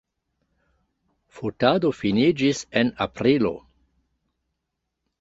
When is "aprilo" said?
3.09-3.57